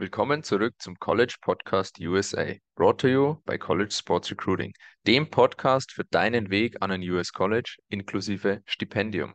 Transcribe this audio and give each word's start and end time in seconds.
Willkommen 0.00 0.42
zurück 0.42 0.76
zum 0.78 0.98
College 0.98 1.36
Podcast 1.42 2.00
USA, 2.00 2.54
brought 2.74 3.02
to 3.02 3.06
you 3.06 3.34
by 3.44 3.58
College 3.58 3.92
Sports 3.92 4.30
Recruiting, 4.30 4.72
dem 5.06 5.28
Podcast 5.28 5.92
für 5.92 6.04
deinen 6.04 6.48
Weg 6.48 6.78
an 6.80 6.90
ein 6.90 7.02
US 7.02 7.34
College 7.34 7.76
inklusive 7.90 8.62
Stipendium. 8.64 9.34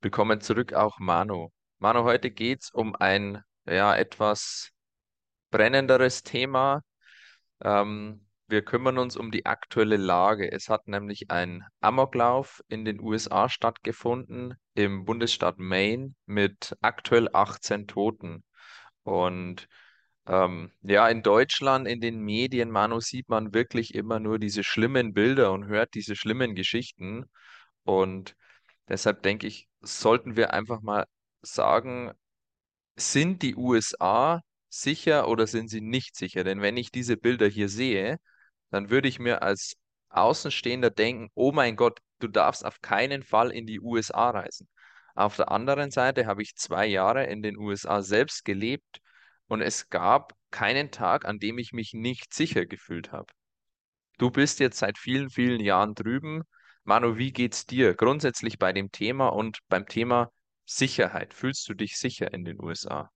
Willkommen 0.00 0.40
zurück 0.40 0.72
auch 0.72 0.98
Manu. 1.00 1.50
Manu, 1.80 2.04
heute 2.04 2.30
geht 2.30 2.62
es 2.62 2.70
um 2.70 2.96
ein 2.96 3.42
ja, 3.66 3.94
etwas 3.94 4.70
brennenderes 5.50 6.22
Thema. 6.22 6.80
Ähm, 7.62 8.26
wir 8.48 8.64
kümmern 8.64 8.96
uns 8.96 9.18
um 9.18 9.30
die 9.30 9.44
aktuelle 9.44 9.98
Lage. 9.98 10.50
Es 10.50 10.70
hat 10.70 10.88
nämlich 10.88 11.30
ein 11.30 11.62
Amoklauf 11.82 12.62
in 12.68 12.86
den 12.86 13.00
USA 13.00 13.50
stattgefunden, 13.50 14.54
im 14.72 15.04
Bundesstaat 15.04 15.58
Maine, 15.58 16.14
mit 16.24 16.74
aktuell 16.80 17.28
18 17.34 17.86
Toten. 17.86 18.44
Und 19.02 19.68
ähm, 20.30 20.70
ja, 20.82 21.08
in 21.08 21.22
Deutschland, 21.24 21.88
in 21.88 22.00
den 22.00 22.20
Medien, 22.20 22.70
Manu, 22.70 23.00
sieht 23.00 23.28
man 23.28 23.52
wirklich 23.52 23.94
immer 23.94 24.20
nur 24.20 24.38
diese 24.38 24.62
schlimmen 24.62 25.12
Bilder 25.12 25.52
und 25.52 25.66
hört 25.66 25.94
diese 25.94 26.14
schlimmen 26.14 26.54
Geschichten. 26.54 27.24
Und 27.84 28.36
deshalb 28.88 29.22
denke 29.24 29.48
ich, 29.48 29.68
sollten 29.80 30.36
wir 30.36 30.52
einfach 30.52 30.82
mal 30.82 31.06
sagen, 31.42 32.12
sind 32.96 33.42
die 33.42 33.56
USA 33.56 34.42
sicher 34.68 35.28
oder 35.28 35.46
sind 35.48 35.68
sie 35.68 35.80
nicht 35.80 36.16
sicher? 36.16 36.44
Denn 36.44 36.62
wenn 36.62 36.76
ich 36.76 36.92
diese 36.92 37.16
Bilder 37.16 37.48
hier 37.48 37.68
sehe, 37.68 38.18
dann 38.70 38.90
würde 38.90 39.08
ich 39.08 39.18
mir 39.18 39.42
als 39.42 39.74
Außenstehender 40.10 40.90
denken, 40.90 41.30
oh 41.34 41.52
mein 41.52 41.74
Gott, 41.76 42.00
du 42.20 42.28
darfst 42.28 42.64
auf 42.64 42.80
keinen 42.82 43.24
Fall 43.24 43.50
in 43.50 43.66
die 43.66 43.80
USA 43.80 44.30
reisen. 44.30 44.68
Auf 45.16 45.36
der 45.36 45.50
anderen 45.50 45.90
Seite 45.90 46.26
habe 46.26 46.42
ich 46.42 46.54
zwei 46.56 46.86
Jahre 46.86 47.26
in 47.26 47.42
den 47.42 47.56
USA 47.58 48.02
selbst 48.02 48.44
gelebt 48.44 49.00
und 49.50 49.62
es 49.62 49.88
gab 49.90 50.34
keinen 50.50 50.90
Tag, 50.92 51.24
an 51.24 51.38
dem 51.38 51.58
ich 51.58 51.72
mich 51.72 51.92
nicht 51.92 52.32
sicher 52.32 52.66
gefühlt 52.66 53.10
habe. 53.12 53.32
Du 54.18 54.30
bist 54.30 54.60
jetzt 54.60 54.78
seit 54.78 54.96
vielen, 54.96 55.28
vielen 55.28 55.60
Jahren 55.60 55.94
drüben. 55.94 56.42
Manu, 56.84 57.16
wie 57.16 57.32
geht's 57.32 57.66
dir 57.66 57.94
grundsätzlich 57.94 58.58
bei 58.58 58.72
dem 58.72 58.92
Thema 58.92 59.28
und 59.28 59.58
beim 59.68 59.86
Thema 59.86 60.30
Sicherheit? 60.66 61.34
Fühlst 61.34 61.68
du 61.68 61.74
dich 61.74 61.98
sicher 61.98 62.32
in 62.32 62.44
den 62.44 62.62
USA? 62.62 63.10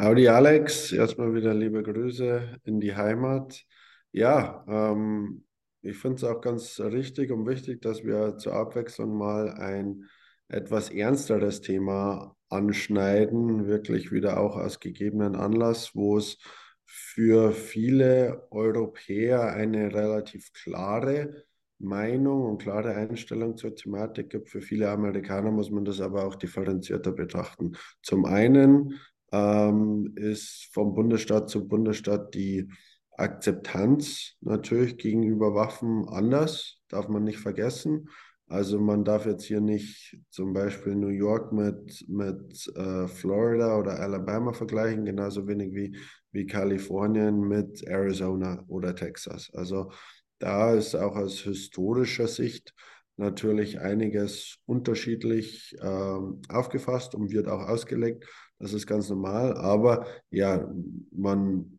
Howdy 0.00 0.28
Alex, 0.28 0.92
erstmal 0.92 1.32
wieder 1.34 1.54
liebe 1.54 1.82
Grüße 1.82 2.58
in 2.64 2.80
die 2.80 2.94
Heimat. 2.94 3.64
Ja, 4.12 4.64
ähm, 4.68 5.46
ich 5.80 5.96
finde 5.96 6.16
es 6.16 6.24
auch 6.24 6.40
ganz 6.40 6.80
richtig 6.80 7.30
und 7.30 7.46
wichtig, 7.46 7.80
dass 7.82 8.04
wir 8.04 8.36
zur 8.36 8.54
Abwechslung 8.54 9.16
mal 9.16 9.50
ein 9.50 10.08
etwas 10.48 10.90
ernsteres 10.90 11.60
Thema 11.60 12.35
anschneiden, 12.48 13.66
wirklich 13.66 14.12
wieder 14.12 14.38
auch 14.40 14.56
aus 14.56 14.80
gegebenen 14.80 15.34
Anlass, 15.36 15.94
wo 15.94 16.18
es 16.18 16.38
für 16.84 17.52
viele 17.52 18.46
Europäer 18.50 19.52
eine 19.52 19.92
relativ 19.92 20.52
klare 20.52 21.44
Meinung 21.78 22.44
und 22.44 22.62
klare 22.62 22.94
Einstellung 22.94 23.56
zur 23.56 23.74
Thematik 23.74 24.30
gibt. 24.30 24.48
Für 24.48 24.62
viele 24.62 24.90
Amerikaner 24.90 25.50
muss 25.50 25.70
man 25.70 25.84
das 25.84 26.00
aber 26.00 26.24
auch 26.24 26.36
differenzierter 26.36 27.12
betrachten. 27.12 27.72
Zum 28.02 28.24
einen 28.24 28.94
ähm, 29.32 30.12
ist 30.16 30.70
vom 30.72 30.94
Bundesstaat 30.94 31.50
zu 31.50 31.68
Bundesstaat 31.68 32.34
die 32.34 32.70
Akzeptanz 33.18 34.36
natürlich 34.40 34.98
gegenüber 34.98 35.54
Waffen 35.54 36.08
anders, 36.08 36.80
darf 36.88 37.08
man 37.08 37.24
nicht 37.24 37.38
vergessen. 37.38 38.08
Also 38.48 38.78
man 38.78 39.04
darf 39.04 39.26
jetzt 39.26 39.44
hier 39.44 39.60
nicht 39.60 40.16
zum 40.30 40.52
Beispiel 40.52 40.94
New 40.94 41.08
York 41.08 41.52
mit, 41.52 42.04
mit 42.08 42.72
äh, 42.76 43.08
Florida 43.08 43.76
oder 43.76 43.98
Alabama 43.98 44.52
vergleichen, 44.52 45.04
genauso 45.04 45.48
wenig 45.48 45.74
wie, 45.74 45.96
wie 46.30 46.46
Kalifornien 46.46 47.40
mit 47.40 47.82
Arizona 47.82 48.62
oder 48.68 48.94
Texas. 48.94 49.50
Also 49.52 49.90
da 50.38 50.74
ist 50.74 50.94
auch 50.94 51.16
aus 51.16 51.40
historischer 51.40 52.28
Sicht 52.28 52.72
natürlich 53.16 53.80
einiges 53.80 54.58
unterschiedlich 54.66 55.74
äh, 55.80 56.18
aufgefasst 56.48 57.14
und 57.14 57.32
wird 57.32 57.48
auch 57.48 57.66
ausgelegt. 57.68 58.26
Das 58.58 58.72
ist 58.72 58.86
ganz 58.86 59.08
normal. 59.08 59.54
Aber 59.54 60.06
ja, 60.30 60.70
man 61.10 61.78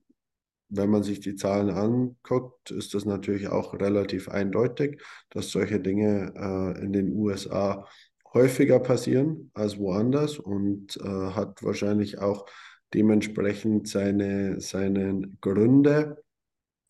wenn 0.69 0.89
man 0.89 1.03
sich 1.03 1.19
die 1.19 1.35
Zahlen 1.35 1.69
anguckt, 1.69 2.71
ist 2.71 2.93
das 2.93 3.05
natürlich 3.05 3.47
auch 3.47 3.73
relativ 3.73 4.29
eindeutig, 4.29 5.01
dass 5.29 5.51
solche 5.51 5.79
Dinge 5.79 6.33
äh, 6.35 6.83
in 6.83 6.93
den 6.93 7.13
USA 7.13 7.85
häufiger 8.33 8.79
passieren 8.79 9.51
als 9.53 9.77
woanders 9.77 10.37
und 10.37 10.97
äh, 10.97 11.31
hat 11.31 11.63
wahrscheinlich 11.63 12.19
auch 12.19 12.45
dementsprechend 12.93 13.87
seine, 13.87 14.59
seine 14.59 15.29
Gründe. 15.41 16.23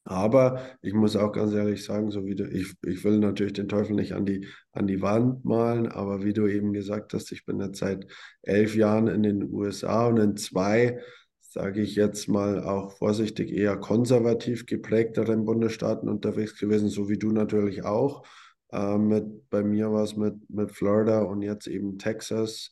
Aber 0.04 0.62
ich 0.82 0.94
muss 0.94 1.18
auch 1.18 1.34
ganz 1.34 1.54
ehrlich 1.54 1.84
sagen, 1.84 2.12
so 2.12 2.26
wie 2.26 2.36
du, 2.36 2.46
ich, 2.46 2.74
ich 2.86 3.04
will 3.04 3.20
natürlich 3.20 3.54
den 3.54 3.68
Teufel 3.68 3.96
nicht 3.96 4.14
an 4.14 4.26
die, 4.26 4.48
an 4.72 4.88
die 4.88 5.02
Wand 5.02 5.44
malen, 5.44 5.88
aber 5.88 6.24
wie 6.24 6.32
du 6.34 6.48
eben 6.48 6.72
gesagt 6.72 7.14
hast, 7.14 7.32
ich 7.34 7.46
bin 7.46 7.60
jetzt 7.60 7.80
seit 7.80 8.08
elf 8.42 8.76
Jahren 8.76 9.08
in 9.08 9.22
den 9.22 9.52
USA 9.52 10.08
und 10.08 10.18
in 10.18 10.38
zwei 10.38 11.02
sage 11.50 11.82
ich 11.82 11.96
jetzt 11.96 12.28
mal 12.28 12.64
auch 12.64 12.92
vorsichtig, 12.92 13.52
eher 13.52 13.78
konservativ 13.78 14.66
geprägteren 14.66 15.46
Bundesstaaten 15.46 16.10
unterwegs 16.10 16.60
gewesen, 16.60 16.90
so 16.90 17.10
wie 17.10 17.18
du 17.18 17.32
natürlich 17.32 17.84
auch. 17.84 18.26
Äh, 18.72 18.98
mit, 18.98 19.50
bei 19.50 19.64
mir 19.64 19.92
war 19.92 20.04
es 20.04 20.16
mit, 20.16 20.36
mit 20.50 20.72
Florida 20.72 21.22
und 21.22 21.42
jetzt 21.42 21.68
eben 21.68 21.98
Texas. 21.98 22.72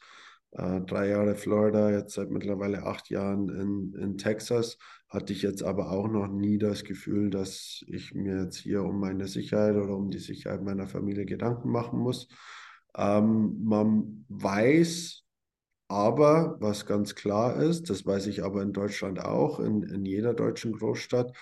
Äh, 0.52 0.82
drei 0.82 1.10
Jahre 1.10 1.36
Florida, 1.36 1.92
jetzt 1.92 2.14
seit 2.14 2.30
mittlerweile 2.32 2.84
acht 2.84 3.10
Jahren 3.10 3.50
in, 3.50 3.94
in 4.02 4.18
Texas. 4.18 4.78
Hatte 5.10 5.34
ich 5.34 5.42
jetzt 5.42 5.64
aber 5.64 5.92
auch 5.92 6.08
noch 6.08 6.28
nie 6.28 6.58
das 6.58 6.84
Gefühl, 6.84 7.30
dass 7.30 7.84
ich 7.88 8.14
mir 8.14 8.44
jetzt 8.44 8.58
hier 8.58 8.84
um 8.84 9.00
meine 9.00 9.28
Sicherheit 9.28 9.76
oder 9.76 9.96
um 9.96 10.10
die 10.10 10.20
Sicherheit 10.20 10.64
meiner 10.64 10.88
Familie 10.88 11.26
Gedanken 11.26 11.70
machen 11.70 12.00
muss. 12.00 12.28
Ähm, 12.98 13.64
man 13.64 14.26
weiß, 14.30 15.25
aber 15.88 16.58
was 16.60 16.86
ganz 16.86 17.16
klar 17.16 17.62
ist, 17.62 17.90
das 17.90 18.06
weiß 18.06 18.28
ich 18.28 18.44
aber 18.44 18.62
in 18.62 18.74
Deutschland 18.74 19.20
auch, 19.20 19.60
in, 19.60 19.84
in 19.84 20.06
jeder 20.06 20.34
deutschen 20.34 20.74
Großstadt, 20.74 21.36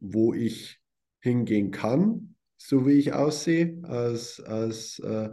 wo 0.00 0.32
ich 0.32 0.80
hingehen 1.20 1.70
kann, 1.70 2.34
so 2.56 2.86
wie 2.86 2.92
ich 2.92 3.12
aussehe, 3.12 3.78
als, 3.82 4.40
als 4.40 4.98
äh, 5.00 5.30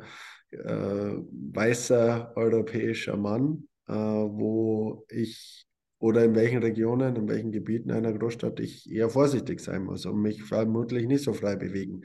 äh, 0.52 1.18
weißer 1.54 2.34
europäischer 2.36 3.18
Mann, 3.18 3.68
äh, 3.88 3.94
wo 3.94 5.06
ich 5.10 5.66
oder 6.00 6.24
in 6.24 6.34
welchen 6.34 6.64
Regionen, 6.64 7.16
in 7.16 7.28
welchen 7.28 7.52
Gebieten 7.52 7.92
einer 7.92 8.14
Großstadt 8.14 8.60
ich 8.62 8.90
eher 8.90 9.10
vorsichtig 9.10 9.60
sein 9.60 9.84
muss 9.84 10.06
und 10.06 10.22
mich 10.22 10.44
vermutlich 10.44 11.06
nicht 11.08 11.24
so 11.24 11.34
frei 11.34 11.56
bewegen 11.56 12.04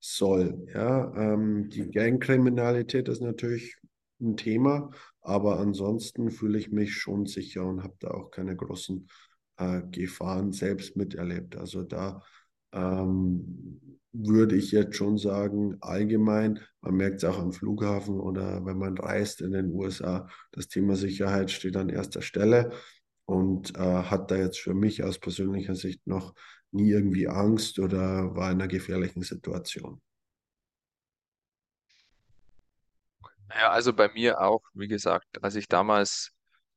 soll. 0.00 0.66
Ja, 0.74 1.12
ähm, 1.14 1.68
die 1.68 1.90
Gangkriminalität 1.90 3.08
ist 3.08 3.20
natürlich 3.20 3.76
ein 4.20 4.36
Thema, 4.36 4.90
aber 5.24 5.58
ansonsten 5.58 6.30
fühle 6.30 6.58
ich 6.58 6.70
mich 6.70 6.94
schon 6.94 7.26
sicher 7.26 7.64
und 7.64 7.82
habe 7.82 7.94
da 7.98 8.10
auch 8.10 8.30
keine 8.30 8.54
großen 8.54 9.08
äh, 9.56 9.82
Gefahren 9.90 10.52
selbst 10.52 10.96
miterlebt. 10.96 11.56
Also 11.56 11.82
da 11.82 12.22
ähm, 12.72 13.80
würde 14.12 14.54
ich 14.56 14.70
jetzt 14.70 14.96
schon 14.96 15.16
sagen, 15.16 15.76
allgemein, 15.80 16.60
man 16.82 16.94
merkt 16.94 17.16
es 17.16 17.24
auch 17.24 17.38
am 17.38 17.52
Flughafen 17.52 18.20
oder 18.20 18.64
wenn 18.66 18.78
man 18.78 18.98
reist 18.98 19.40
in 19.40 19.52
den 19.52 19.72
USA, 19.72 20.28
das 20.52 20.68
Thema 20.68 20.94
Sicherheit 20.94 21.50
steht 21.50 21.76
an 21.76 21.88
erster 21.88 22.22
Stelle 22.22 22.72
und 23.24 23.74
äh, 23.76 23.80
hat 23.80 24.30
da 24.30 24.36
jetzt 24.36 24.60
für 24.60 24.74
mich 24.74 25.02
aus 25.02 25.18
persönlicher 25.18 25.74
Sicht 25.74 26.06
noch 26.06 26.34
nie 26.70 26.90
irgendwie 26.90 27.28
Angst 27.28 27.78
oder 27.78 28.34
war 28.36 28.52
in 28.52 28.60
einer 28.60 28.68
gefährlichen 28.68 29.22
Situation. 29.22 30.00
Ja, 33.56 33.70
also 33.70 33.92
bei 33.92 34.08
mir 34.12 34.40
auch, 34.40 34.60
wie 34.74 34.88
gesagt, 34.88 35.42
als 35.42 35.54
ich 35.54 35.68
damals 35.68 36.32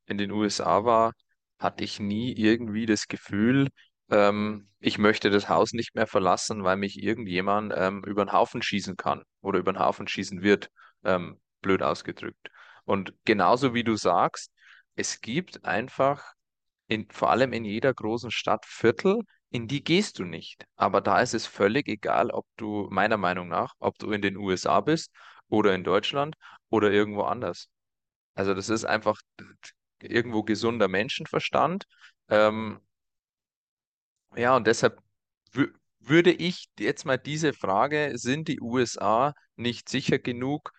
in 0.06 0.18
den 0.18 0.32
USA 0.32 0.84
war, 0.86 1.14
hatte 1.60 1.84
ich 1.84 2.00
nie 2.00 2.34
irgendwie 2.34 2.86
das 2.86 3.08
Gefühl, 3.08 3.70
ähm, 4.10 4.70
ich 4.80 4.98
möchte 5.00 5.30
das 5.32 5.50
Haus 5.50 5.74
nicht 5.74 5.96
mehr 5.96 6.08
verlassen, 6.08 6.64
weil 6.64 6.78
mich 6.78 7.02
irgendjemand 7.02 7.74
ähm, 7.76 8.04
über 8.06 8.24
den 8.26 8.32
Haufen 8.32 8.62
schießen 8.62 8.96
kann 8.96 9.24
oder 9.42 9.60
über 9.60 9.74
den 9.74 9.80
Haufen 9.80 10.08
schießen 10.08 10.42
wird, 10.44 10.70
ähm, 11.04 11.40
blöd 11.62 11.82
ausgedrückt. 11.82 12.50
Und 12.86 13.14
genauso 13.26 13.74
wie 13.74 13.84
du 13.84 13.96
sagst, 13.96 14.52
es 14.96 15.20
gibt 15.22 15.66
einfach 15.66 16.34
in, 16.88 17.08
vor 17.12 17.30
allem 17.32 17.54
in 17.54 17.66
jeder 17.66 17.94
großen 17.94 18.32
Stadt 18.32 18.66
Viertel, 18.66 19.22
in 19.50 19.68
die 19.68 19.84
gehst 19.84 20.20
du 20.20 20.24
nicht. 20.26 20.66
Aber 20.76 21.02
da 21.02 21.22
ist 21.22 21.34
es 21.34 21.46
völlig 21.46 21.88
egal, 21.88 22.32
ob 22.32 22.46
du, 22.58 22.88
meiner 22.92 23.18
Meinung 23.18 23.48
nach, 23.48 23.74
ob 23.80 23.98
du 24.00 24.12
in 24.12 24.22
den 24.22 24.38
USA 24.38 24.82
bist 24.82 25.12
oder 25.50 25.74
in 25.76 25.84
Deutschland 25.84 26.36
oder 26.70 26.92
irgendwo 26.92 27.24
anders. 27.24 27.70
Also 28.36 28.54
das 28.56 28.70
ist 28.70 28.86
einfach 28.86 29.20
irgendwo 30.02 30.44
gesunder 30.44 30.88
Menschenverstand. 30.88 31.86
Ähm, 32.30 32.80
ja, 34.36 34.56
und 34.56 34.68
deshalb 34.68 35.00
wü- 35.54 35.74
würde 36.00 36.32
ich 36.32 36.68
jetzt 36.80 37.06
mal 37.06 37.18
diese 37.18 37.54
Frage, 37.54 38.12
sind 38.16 38.48
die 38.48 38.60
USA 38.62 39.34
nicht 39.56 39.90
sicher 39.90 40.20
genug, 40.20 40.72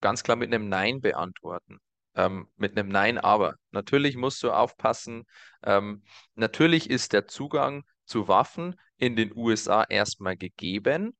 ganz 0.00 0.22
klar 0.22 0.36
mit 0.36 0.52
einem 0.52 0.68
Nein 0.68 1.00
beantworten. 1.00 1.78
ähm, 2.14 2.48
mit 2.56 2.78
einem 2.78 2.88
Nein, 2.88 3.18
aber. 3.18 3.56
Natürlich 3.72 4.16
musst 4.16 4.42
du 4.42 4.50
aufpassen. 4.52 5.24
Ähm, 5.62 6.02
natürlich 6.34 6.88
ist 6.90 7.12
der 7.12 7.26
Zugang 7.28 7.84
zu 8.06 8.26
Waffen 8.28 8.74
in 8.96 9.16
den 9.16 9.32
USA 9.36 9.84
erstmal 9.84 10.34
gegeben, 10.36 11.14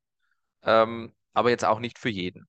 ähm, 0.62 1.14
aber 1.34 1.50
jetzt 1.50 1.64
auch 1.66 1.80
nicht 1.80 1.98
für 1.98 2.10
jeden. 2.10 2.48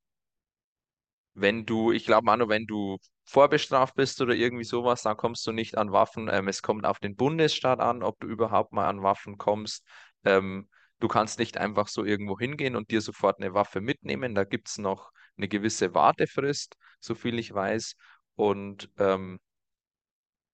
Wenn 1.39 1.65
du, 1.65 1.91
ich 1.91 2.05
glaube, 2.05 2.25
Manu, 2.25 2.47
wenn 2.49 2.65
du 2.65 2.97
vorbestraft 3.25 3.95
bist 3.95 4.21
oder 4.21 4.33
irgendwie 4.33 4.63
sowas, 4.63 5.03
dann 5.03 5.17
kommst 5.17 5.45
du 5.45 5.51
nicht 5.51 5.77
an 5.77 5.91
Waffen. 5.91 6.29
Ähm, 6.31 6.47
es 6.47 6.61
kommt 6.61 6.85
auf 6.85 6.99
den 6.99 7.15
Bundesstaat 7.15 7.79
an, 7.79 8.01
ob 8.03 8.19
du 8.19 8.27
überhaupt 8.27 8.73
mal 8.73 8.87
an 8.87 9.03
Waffen 9.03 9.37
kommst. 9.37 9.85
Ähm, 10.25 10.69
du 10.99 11.07
kannst 11.07 11.37
nicht 11.39 11.57
einfach 11.57 11.87
so 11.89 12.03
irgendwo 12.03 12.39
hingehen 12.39 12.75
und 12.75 12.89
dir 12.91 13.01
sofort 13.01 13.39
eine 13.39 13.53
Waffe 13.53 13.81
mitnehmen. 13.81 14.33
Da 14.35 14.45
gibt 14.45 14.69
es 14.69 14.77
noch 14.77 15.11
eine 15.37 15.47
gewisse 15.47 15.93
Wartefrist, 15.93 16.75
so 16.99 17.13
viel 17.15 17.37
ich 17.37 17.53
weiß. 17.53 17.95
Und 18.35 18.89
ähm, 18.97 19.39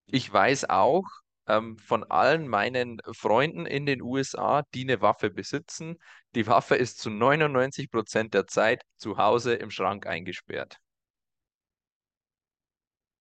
ich 0.08 0.32
weiß 0.32 0.70
auch 0.70 1.04
ähm, 1.48 1.78
von 1.78 2.04
allen 2.04 2.48
meinen 2.48 3.00
Freunden 3.12 3.66
in 3.66 3.86
den 3.86 4.01
USA, 4.01 4.63
die 4.74 4.84
eine 4.84 5.01
Waffe 5.01 5.30
besitzen, 5.30 5.98
die 6.36 6.48
Waffe 6.48 6.75
ist 6.75 7.00
zu 7.00 7.10
99 7.10 7.92
Prozent 7.92 8.34
der 8.34 8.48
Zeit 8.48 8.84
zu 8.98 9.18
Hause 9.18 9.54
im 9.54 9.69
Schrank 9.69 10.07
eingesperrt. 10.07 10.78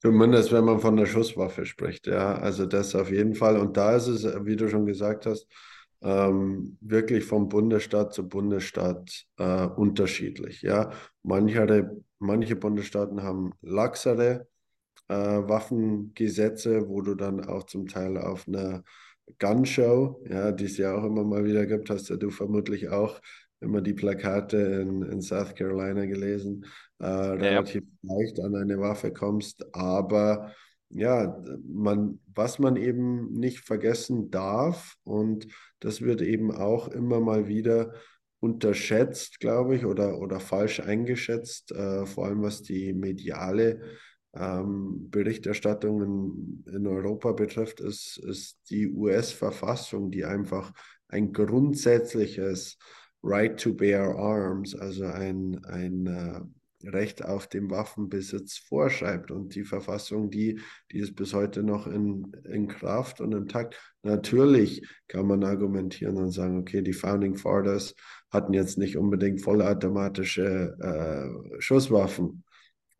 Zumindest 0.01 0.51
wenn 0.51 0.65
man 0.65 0.81
von 0.81 0.97
der 0.97 1.07
Schusswaffe 1.07 1.65
spricht, 1.65 2.09
ja. 2.09 2.35
Also 2.35 2.67
das 2.67 2.95
auf 2.97 3.11
jeden 3.11 3.35
Fall. 3.35 3.57
Und 3.57 3.77
da 3.77 3.95
ist 3.95 4.09
es, 4.09 4.25
wie 4.45 4.57
du 4.57 4.69
schon 4.69 4.85
gesagt 4.85 5.27
hast, 5.27 5.47
ähm, 6.03 6.77
wirklich 6.81 7.25
vom 7.25 7.49
Bundesstaat 7.49 8.13
zu 8.13 8.29
Bundesstaat 8.29 9.25
äh, 9.39 9.67
unterschiedlich. 9.67 10.63
Ja, 10.63 10.91
manche, 11.23 11.91
manche 12.19 12.57
Bundesstaaten 12.57 13.23
haben 13.23 13.53
laxere 13.61 14.49
äh, 15.13 15.49
Waffengesetze, 15.49 16.89
wo 16.89 17.03
du 17.03 17.15
dann 17.15 17.45
auch 17.45 17.65
zum 17.65 17.87
Teil 17.87 18.17
auf 18.17 18.49
einer 18.49 18.83
Gunshow, 19.39 20.23
ja, 20.29 20.53
die 20.53 20.65
es 20.65 20.79
ja 20.79 20.95
auch 20.95 21.05
immer 21.05 21.25
mal 21.25 21.45
wieder 21.45 21.67
gibt, 21.67 21.91
hast 21.91 22.09
ja 22.09 22.17
du 22.17 22.31
vermutlich 22.31 22.89
auch 22.89 23.21
immer 23.61 23.81
die 23.81 23.93
Plakate 23.93 24.57
in, 24.57 25.03
in 25.03 25.21
South 25.21 25.55
Carolina 25.55 26.07
gelesen, 26.07 26.65
äh, 26.99 27.07
relativ 27.07 27.85
ja. 28.03 28.15
leicht 28.17 28.41
an 28.41 28.57
eine 28.57 28.81
Waffe 28.81 29.13
kommst. 29.13 29.65
Aber 29.75 30.53
ja, 30.89 31.43
man, 31.67 32.21
was 32.35 32.59
man 32.59 32.77
eben 32.77 33.33
nicht 33.33 33.61
vergessen 33.61 34.31
darf, 34.31 34.97
und 35.05 35.47
das 35.79 36.01
wird 36.01 36.23
eben 36.23 36.51
auch 36.51 36.89
immer 36.89 37.21
mal 37.21 37.47
wieder 37.47 37.93
unterschätzt, 38.41 39.39
glaube 39.39 39.77
ich, 39.77 39.85
oder, 39.87 40.19
oder 40.19 40.41
falsch 40.41 40.81
eingeschätzt, 40.81 41.71
äh, 41.71 42.05
vor 42.07 42.27
allem 42.27 42.43
was 42.43 42.63
die 42.63 42.93
mediale 42.93 43.81
ähm, 44.35 45.11
Berichterstattung 45.11 46.03
in, 46.03 46.75
in 46.75 46.87
Europa 46.87 47.33
betrifft, 47.33 47.81
ist, 47.81 48.19
ist 48.19 48.59
die 48.71 48.89
US-Verfassung, 48.89 50.11
die 50.11 50.25
einfach 50.25 50.73
ein 51.09 51.33
grundsätzliches 51.33 52.79
Right 53.23 53.61
to 53.61 53.75
Bear 53.75 54.17
Arms, 54.17 54.75
also 54.75 55.05
ein, 55.05 55.65
ein 55.67 56.07
äh, 56.07 56.41
Recht 56.89 57.25
auf 57.25 57.47
den 57.47 57.71
Waffenbesitz 57.71 58.59
vorschreibt. 58.59 59.31
Und 59.31 59.55
die 59.55 59.63
Verfassung, 59.63 60.31
die, 60.31 60.59
die 60.91 60.99
ist 60.99 61.15
bis 61.15 61.33
heute 61.33 61.63
noch 61.63 61.87
in, 61.87 62.33
in 62.45 62.67
Kraft 62.67 63.21
und 63.21 63.33
intakt. 63.33 63.79
Natürlich 64.03 64.85
kann 65.07 65.27
man 65.27 65.45
argumentieren 65.45 66.17
und 66.17 66.33
sagen, 66.33 66.59
okay, 66.59 66.83
die 66.83 66.93
Founding 66.93 67.37
Fathers 67.37 67.95
hatten 68.31 68.55
jetzt 68.55 68.79
nicht 68.79 68.97
unbedingt 68.97 69.43
vollautomatische 69.43 70.77
äh, 70.81 71.61
Schusswaffen 71.61 72.43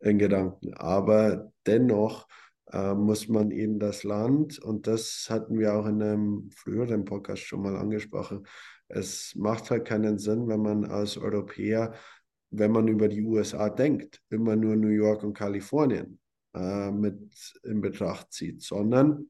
in 0.03 0.19
Gedanken. 0.19 0.73
Aber 0.75 1.51
dennoch 1.65 2.27
äh, 2.71 2.93
muss 2.93 3.27
man 3.27 3.51
eben 3.51 3.79
das 3.79 4.03
Land, 4.03 4.59
und 4.59 4.87
das 4.87 5.27
hatten 5.29 5.57
wir 5.57 5.73
auch 5.73 5.85
in 5.85 6.01
einem 6.01 6.49
früheren 6.51 7.05
Podcast 7.05 7.43
schon 7.43 7.61
mal 7.61 7.75
angesprochen, 7.75 8.45
es 8.89 9.33
macht 9.35 9.71
halt 9.71 9.85
keinen 9.85 10.19
Sinn, 10.19 10.47
wenn 10.47 10.61
man 10.61 10.85
als 10.85 11.17
Europäer, 11.17 11.93
wenn 12.51 12.71
man 12.71 12.87
über 12.87 13.07
die 13.07 13.23
USA 13.23 13.69
denkt, 13.69 14.21
immer 14.29 14.55
nur 14.55 14.75
New 14.75 14.89
York 14.89 15.23
und 15.23 15.33
Kalifornien 15.33 16.19
äh, 16.53 16.91
mit 16.91 17.31
in 17.63 17.81
Betracht 17.81 18.31
zieht, 18.31 18.61
sondern 18.61 19.29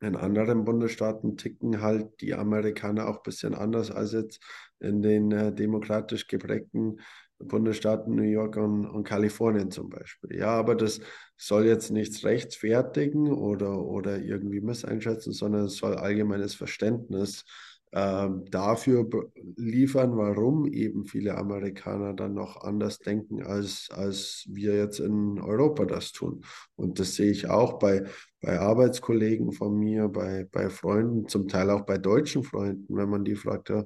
in 0.00 0.16
anderen 0.16 0.64
Bundesstaaten 0.64 1.36
ticken 1.36 1.82
halt 1.82 2.20
die 2.22 2.34
Amerikaner 2.34 3.08
auch 3.08 3.16
ein 3.16 3.22
bisschen 3.22 3.54
anders 3.54 3.90
als 3.90 4.12
jetzt 4.12 4.40
in 4.78 5.02
den 5.02 5.30
äh, 5.32 5.52
demokratisch 5.52 6.26
geprägten 6.26 7.00
Bundesstaaten 7.40 8.14
New 8.14 8.22
York 8.22 8.56
und, 8.56 8.86
und, 8.86 9.04
Kalifornien 9.04 9.70
zum 9.70 9.88
Beispiel. 9.88 10.36
Ja, 10.36 10.48
aber 10.48 10.74
das 10.74 11.00
soll 11.36 11.66
jetzt 11.66 11.90
nichts 11.90 12.24
rechtfertigen 12.24 13.32
oder, 13.32 13.80
oder 13.80 14.18
irgendwie 14.18 14.60
misseinschätzen, 14.60 15.32
sondern 15.32 15.64
es 15.64 15.76
soll 15.76 15.94
allgemeines 15.94 16.54
Verständnis 16.54 17.44
ähm, 17.92 18.44
dafür 18.50 19.08
liefern, 19.56 20.16
warum 20.16 20.66
eben 20.66 21.04
viele 21.06 21.36
Amerikaner 21.36 22.14
dann 22.14 22.34
noch 22.34 22.62
anders 22.62 22.98
denken, 22.98 23.42
als, 23.42 23.88
als 23.90 24.44
wir 24.48 24.76
jetzt 24.76 25.00
in 25.00 25.40
Europa 25.40 25.86
das 25.86 26.12
tun. 26.12 26.44
Und 26.76 27.00
das 27.00 27.16
sehe 27.16 27.32
ich 27.32 27.48
auch 27.48 27.80
bei, 27.80 28.04
bei 28.40 28.60
Arbeitskollegen 28.60 29.50
von 29.50 29.76
mir, 29.76 30.08
bei, 30.08 30.46
bei 30.52 30.70
Freunden, 30.70 31.26
zum 31.26 31.48
Teil 31.48 31.68
auch 31.70 31.82
bei 31.82 31.98
deutschen 31.98 32.44
Freunden, 32.44 32.96
wenn 32.96 33.08
man 33.08 33.24
die 33.24 33.34
fragt, 33.34 33.70
ja, 33.70 33.80
äh, 33.80 33.84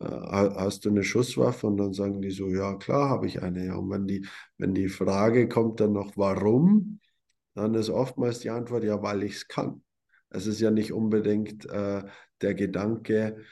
hast 0.00 0.84
du 0.84 0.90
eine 0.90 1.04
Schusswaffe? 1.04 1.66
Und 1.66 1.76
dann 1.76 1.92
sagen 1.92 2.20
die 2.22 2.30
so, 2.30 2.48
ja 2.48 2.74
klar 2.74 3.08
habe 3.08 3.26
ich 3.26 3.42
eine. 3.42 3.76
Und 3.78 3.90
wenn 3.90 4.06
die, 4.06 4.26
wenn 4.58 4.74
die 4.74 4.88
Frage 4.88 5.48
kommt 5.48 5.80
dann 5.80 5.92
noch, 5.92 6.16
warum, 6.16 7.00
dann 7.54 7.74
ist 7.74 7.90
oftmals 7.90 8.40
die 8.40 8.50
Antwort, 8.50 8.84
ja, 8.84 9.02
weil 9.02 9.22
ich 9.22 9.34
es 9.34 9.48
kann. 9.48 9.82
Es 10.30 10.46
ist 10.46 10.60
ja 10.60 10.70
nicht 10.70 10.92
unbedingt 10.92 11.66
äh, 11.66 12.02
der 12.40 12.54
Gedanke 12.54 13.44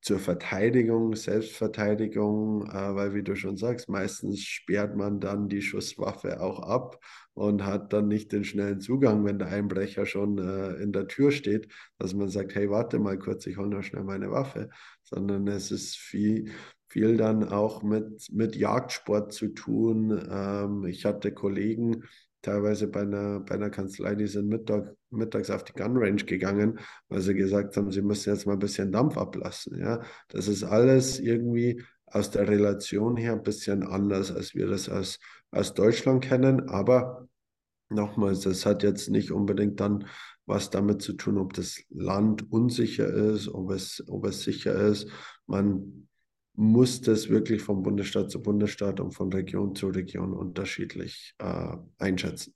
zur 0.00 0.18
Verteidigung, 0.18 1.14
Selbstverteidigung, 1.16 2.66
äh, 2.70 2.94
weil 2.94 3.14
wie 3.14 3.22
du 3.22 3.34
schon 3.34 3.56
sagst, 3.56 3.88
meistens 3.88 4.42
sperrt 4.42 4.96
man 4.96 5.20
dann 5.20 5.48
die 5.48 5.62
Schusswaffe 5.62 6.40
auch 6.40 6.60
ab 6.60 7.00
und 7.34 7.64
hat 7.64 7.92
dann 7.92 8.08
nicht 8.08 8.32
den 8.32 8.44
schnellen 8.44 8.80
Zugang, 8.80 9.24
wenn 9.24 9.38
der 9.38 9.48
Einbrecher 9.48 10.06
schon 10.06 10.38
äh, 10.38 10.74
in 10.82 10.92
der 10.92 11.08
Tür 11.08 11.30
steht, 11.32 11.68
dass 11.98 12.14
man 12.14 12.28
sagt, 12.28 12.54
hey, 12.54 12.70
warte 12.70 12.98
mal 12.98 13.18
kurz, 13.18 13.46
ich 13.46 13.56
hole 13.56 13.68
noch 13.68 13.82
schnell 13.82 14.04
meine 14.04 14.30
Waffe, 14.30 14.70
sondern 15.02 15.46
es 15.48 15.70
ist 15.70 15.96
viel, 15.96 16.52
viel 16.88 17.16
dann 17.16 17.44
auch 17.44 17.82
mit, 17.82 18.28
mit 18.32 18.56
Jagdsport 18.56 19.32
zu 19.32 19.48
tun. 19.48 20.26
Ähm, 20.30 20.84
ich 20.86 21.04
hatte 21.04 21.32
Kollegen, 21.32 22.04
teilweise 22.42 22.88
bei 22.88 23.00
einer, 23.00 23.40
bei 23.40 23.54
einer 23.54 23.70
Kanzlei, 23.70 24.14
die 24.14 24.26
sind 24.26 24.48
Mittag, 24.48 24.94
mittags 25.10 25.50
auf 25.50 25.64
die 25.64 25.72
Gun 25.72 25.96
Range 25.96 26.22
gegangen, 26.24 26.78
weil 27.08 27.20
sie 27.20 27.34
gesagt 27.34 27.76
haben, 27.76 27.90
sie 27.90 28.02
müssen 28.02 28.32
jetzt 28.32 28.46
mal 28.46 28.54
ein 28.54 28.58
bisschen 28.58 28.92
Dampf 28.92 29.16
ablassen. 29.16 29.78
Ja? 29.78 30.02
Das 30.28 30.48
ist 30.48 30.64
alles 30.64 31.18
irgendwie 31.18 31.82
aus 32.06 32.30
der 32.30 32.48
Relation 32.48 33.16
her 33.16 33.32
ein 33.32 33.42
bisschen 33.42 33.82
anders, 33.82 34.32
als 34.32 34.54
wir 34.54 34.66
das 34.66 34.88
aus, 34.88 35.18
aus 35.50 35.74
Deutschland 35.74 36.24
kennen. 36.24 36.68
Aber 36.68 37.28
nochmals, 37.90 38.40
das 38.40 38.64
hat 38.66 38.82
jetzt 38.82 39.10
nicht 39.10 39.30
unbedingt 39.30 39.80
dann 39.80 40.06
was 40.46 40.70
damit 40.70 41.02
zu 41.02 41.12
tun, 41.12 41.36
ob 41.36 41.52
das 41.52 41.82
Land 41.90 42.50
unsicher 42.50 43.06
ist, 43.06 43.48
ob 43.48 43.70
es, 43.70 44.02
ob 44.08 44.24
es 44.24 44.42
sicher 44.42 44.74
ist. 44.74 45.08
Man 45.46 46.07
muss 46.58 47.00
das 47.00 47.28
wirklich 47.28 47.62
von 47.62 47.84
Bundesstaat 47.84 48.32
zu 48.32 48.42
Bundesstaat 48.42 48.98
und 48.98 49.12
von 49.12 49.32
Region 49.32 49.76
zu 49.76 49.86
Region 49.90 50.32
unterschiedlich 50.32 51.34
äh, 51.38 51.76
einschätzen. 51.98 52.52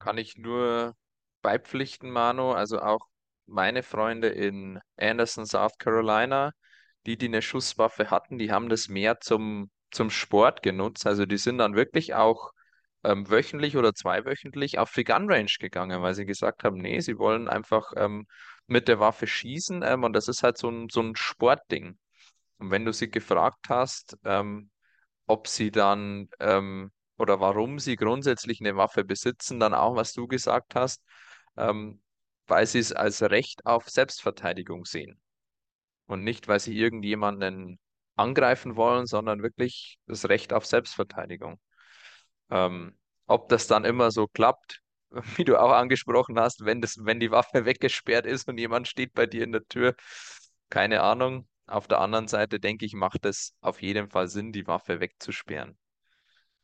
Kann 0.00 0.18
ich 0.18 0.36
nur 0.36 0.96
beipflichten, 1.42 2.10
Manu. 2.10 2.50
Also 2.50 2.80
auch 2.80 3.06
meine 3.46 3.84
Freunde 3.84 4.26
in 4.26 4.80
Anderson, 4.96 5.46
South 5.46 5.78
Carolina, 5.78 6.50
die, 7.06 7.16
die 7.16 7.26
eine 7.26 7.40
Schusswaffe 7.40 8.10
hatten, 8.10 8.36
die 8.36 8.50
haben 8.50 8.68
das 8.68 8.88
mehr 8.88 9.20
zum, 9.20 9.70
zum 9.92 10.10
Sport 10.10 10.64
genutzt. 10.64 11.06
Also 11.06 11.24
die 11.24 11.38
sind 11.38 11.58
dann 11.58 11.76
wirklich 11.76 12.14
auch 12.14 12.50
ähm, 13.04 13.30
wöchentlich 13.30 13.76
oder 13.76 13.94
zweiwöchentlich 13.94 14.80
auf 14.80 14.92
die 14.92 15.04
Gun 15.04 15.30
Range 15.30 15.52
gegangen, 15.60 16.02
weil 16.02 16.14
sie 16.14 16.26
gesagt 16.26 16.64
haben, 16.64 16.78
nee, 16.78 16.98
sie 16.98 17.16
wollen 17.16 17.46
einfach 17.46 17.92
ähm, 17.96 18.26
mit 18.66 18.88
der 18.88 19.00
Waffe 19.00 19.26
schießen 19.26 19.82
ähm, 19.82 20.04
und 20.04 20.12
das 20.12 20.28
ist 20.28 20.42
halt 20.42 20.58
so 20.58 20.68
ein, 20.68 20.88
so 20.90 21.00
ein 21.00 21.16
Sportding. 21.16 21.98
Und 22.58 22.70
wenn 22.70 22.84
du 22.84 22.92
sie 22.92 23.10
gefragt 23.10 23.68
hast, 23.68 24.16
ähm, 24.24 24.70
ob 25.26 25.48
sie 25.48 25.70
dann 25.70 26.28
ähm, 26.40 26.90
oder 27.18 27.40
warum 27.40 27.78
sie 27.78 27.96
grundsätzlich 27.96 28.60
eine 28.60 28.76
Waffe 28.76 29.04
besitzen, 29.04 29.60
dann 29.60 29.74
auch, 29.74 29.96
was 29.96 30.12
du 30.12 30.26
gesagt 30.26 30.74
hast, 30.74 31.02
ähm, 31.56 32.02
weil 32.46 32.66
sie 32.66 32.78
es 32.78 32.92
als 32.92 33.22
Recht 33.22 33.64
auf 33.66 33.88
Selbstverteidigung 33.88 34.84
sehen. 34.84 35.20
Und 36.06 36.22
nicht, 36.24 36.48
weil 36.48 36.60
sie 36.60 36.78
irgendjemanden 36.78 37.78
angreifen 38.14 38.76
wollen, 38.76 39.06
sondern 39.06 39.42
wirklich 39.42 39.98
das 40.06 40.28
Recht 40.28 40.52
auf 40.52 40.66
Selbstverteidigung. 40.66 41.58
Ähm, 42.50 42.96
ob 43.26 43.48
das 43.48 43.66
dann 43.66 43.84
immer 43.84 44.10
so 44.10 44.28
klappt, 44.28 44.82
wie 45.36 45.44
du 45.44 45.58
auch 45.60 45.72
angesprochen 45.72 46.38
hast, 46.38 46.64
wenn 46.64 46.80
das, 46.80 46.96
wenn 47.00 47.20
die 47.20 47.30
Waffe 47.30 47.64
weggesperrt 47.64 48.26
ist 48.26 48.48
und 48.48 48.58
jemand 48.58 48.88
steht 48.88 49.14
bei 49.14 49.26
dir 49.26 49.44
in 49.44 49.52
der 49.52 49.66
Tür, 49.68 49.94
keine 50.70 51.02
Ahnung. 51.02 51.48
Auf 51.66 51.88
der 51.88 52.00
anderen 52.00 52.28
Seite 52.28 52.60
denke 52.60 52.84
ich, 52.86 52.94
macht 52.94 53.24
es 53.26 53.54
auf 53.60 53.82
jeden 53.82 54.08
Fall 54.10 54.28
Sinn, 54.28 54.52
die 54.52 54.66
Waffe 54.66 55.00
wegzusperren. 55.00 55.76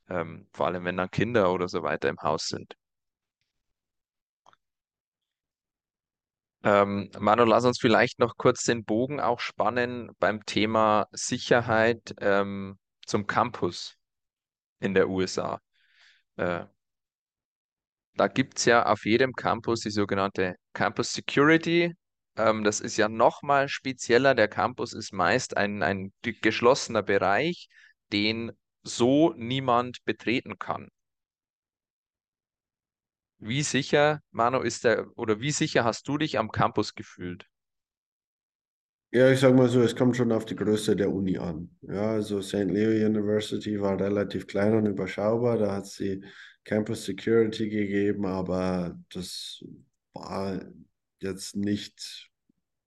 ähm, 0.09 0.47
vor 0.53 0.67
allem 0.67 0.85
wenn 0.85 0.97
dann 0.97 1.11
Kinder 1.11 1.53
oder 1.53 1.69
so 1.69 1.83
weiter 1.83 2.09
im 2.09 2.19
Haus 2.23 2.47
sind. 2.49 2.77
Ähm, 6.65 7.11
Manu, 7.19 7.45
lass 7.45 7.65
uns 7.65 7.79
vielleicht 7.81 8.19
noch 8.19 8.37
kurz 8.37 8.63
den 8.65 8.85
Bogen 8.85 9.21
auch 9.21 9.41
spannen 9.41 10.13
beim 10.19 10.45
Thema 10.47 11.09
Sicherheit 11.13 12.15
ähm, 12.21 12.79
zum 13.05 13.27
Campus 13.27 13.97
in 14.81 14.95
der 14.95 15.09
USA. 15.09 15.61
Äh, 16.37 16.67
da 18.15 18.29
gibt 18.29 18.59
es 18.59 18.65
ja 18.67 18.87
auf 18.87 19.05
jedem 19.05 19.33
Campus 19.35 19.81
die 19.81 19.91
sogenannte 19.91 20.57
Campus 20.73 21.13
Security. 21.13 21.95
Ähm, 22.37 22.65
das 22.65 22.81
ist 22.81 22.97
ja 22.97 23.09
nochmal 23.09 23.69
spezieller. 23.69 24.35
Der 24.35 24.49
Campus 24.49 24.93
ist 24.93 25.13
meist 25.13 25.57
ein, 25.57 25.83
ein 25.83 26.13
geschlossener 26.23 27.03
Bereich, 27.03 27.69
den 28.13 28.53
so 28.83 29.33
niemand 29.37 30.05
betreten 30.05 30.59
kann. 30.59 30.89
Wie 33.39 33.63
sicher, 33.63 34.21
Manu, 34.31 34.61
ist 34.61 34.85
der, 34.85 35.07
oder 35.19 35.41
wie 35.41 35.51
sicher 35.51 35.85
hast 35.85 36.07
du 36.07 36.17
dich 36.17 36.39
am 36.39 36.51
Campus 36.51 36.95
gefühlt? 36.95 37.47
Ja, 39.11 39.31
ich 39.31 39.41
sag 39.41 39.55
mal 39.55 39.69
so, 39.69 39.83
es 39.83 39.95
kommt 39.95 40.17
schon 40.17 40.33
auf 40.33 40.47
die 40.47 40.57
Größe 40.57 40.97
der 40.97 41.11
Uni 41.13 41.37
an. 41.37 41.69
Ja, 41.83 42.13
also 42.13 42.41
St. 42.41 42.71
Leo 42.71 42.91
University 43.07 43.79
war 43.79 44.01
relativ 44.01 44.47
klein 44.47 44.75
und 44.75 44.87
überschaubar. 44.87 45.59
Da 45.59 45.75
hat 45.75 45.85
es 45.85 45.97
die 45.97 46.25
Campus 46.65 47.05
Security 47.05 47.69
gegeben, 47.69 48.27
aber 48.27 48.99
das 49.13 49.65
war 50.13 50.65
jetzt 51.21 51.57
nicht 51.57 52.31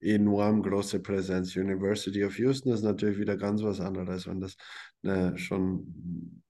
enorm 0.00 0.62
große 0.62 1.00
Präsenz. 1.00 1.56
University 1.56 2.24
of 2.24 2.38
Houston 2.38 2.72
ist 2.72 2.82
natürlich 2.82 3.18
wieder 3.18 3.36
ganz 3.36 3.62
was 3.62 3.80
anderes, 3.80 4.26
wenn 4.26 4.40
das 4.40 4.56
eine 5.02 5.36
schon 5.38 6.42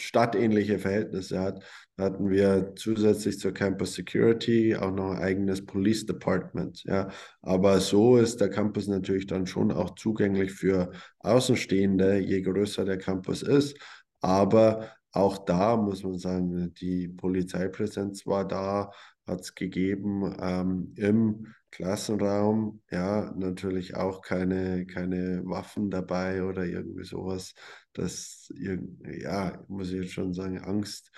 stadtähnliche 0.00 0.78
Verhältnisse 0.78 1.40
hat. 1.40 1.64
Da 1.96 2.04
hatten 2.04 2.30
wir 2.30 2.74
zusätzlich 2.76 3.38
zur 3.38 3.52
Campus 3.52 3.94
Security 3.94 4.76
auch 4.76 4.92
noch 4.92 5.12
ein 5.12 5.22
eigenes 5.22 5.64
Police 5.64 6.06
Department. 6.06 6.84
Ja. 6.84 7.10
Aber 7.42 7.80
so 7.80 8.16
ist 8.16 8.40
der 8.40 8.50
Campus 8.50 8.86
natürlich 8.86 9.26
dann 9.26 9.46
schon 9.46 9.72
auch 9.72 9.96
zugänglich 9.96 10.52
für 10.52 10.92
Außenstehende, 11.18 12.18
je 12.18 12.42
größer 12.42 12.84
der 12.84 12.98
Campus 12.98 13.42
ist. 13.42 13.76
Aber 14.20 14.92
auch 15.12 15.38
da 15.38 15.76
muss 15.76 16.02
man 16.02 16.18
sagen, 16.18 16.74
die 16.74 17.08
Polizeipräsenz 17.08 18.26
war 18.26 18.46
da, 18.46 18.90
hat 19.26 19.40
es 19.40 19.54
gegeben 19.54 20.34
ähm, 20.40 20.92
im 20.96 21.54
Klassenraum. 21.70 22.82
Ja, 22.90 23.32
natürlich 23.36 23.94
auch 23.94 24.22
keine, 24.22 24.86
keine 24.86 25.42
Waffen 25.44 25.90
dabei 25.90 26.42
oder 26.42 26.64
irgendwie 26.64 27.04
sowas, 27.04 27.54
das, 27.92 28.52
ja, 28.56 29.64
muss 29.68 29.90
ich 29.90 30.02
jetzt 30.02 30.12
schon 30.12 30.32
sagen, 30.32 30.58
Angst 30.58 31.10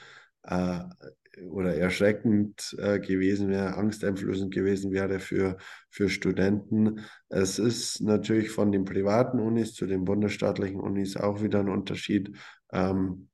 äh, 0.43 0.81
oder 1.49 1.75
erschreckend 1.77 2.77
äh, 2.79 2.99
gewesen 2.99 3.49
wäre, 3.49 3.77
angsteinflößend 3.77 4.53
gewesen 4.53 4.93
wäre 4.93 5.21
für, 5.21 5.57
für 5.89 6.09
Studenten. 6.09 7.01
Es 7.29 7.59
ist 7.59 8.01
natürlich 8.01 8.51
von 8.51 8.73
den 8.73 8.85
privaten 8.85 9.39
Unis 9.39 9.75
zu 9.75 9.87
den 9.87 10.05
bundesstaatlichen 10.05 10.81
Unis 10.81 11.17
auch 11.17 11.43
wieder 11.43 11.61
ein 11.61 11.69
Unterschied. 11.69 12.37
Ähm, 12.73 13.30